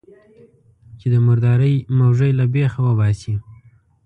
[0.99, 3.35] چې د مردارۍ موږی له بېخه وباسي.